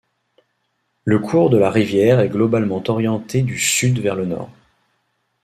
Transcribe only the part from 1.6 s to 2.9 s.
rivière est globalement